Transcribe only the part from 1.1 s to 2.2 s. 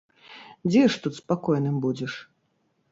спакойным будзеш?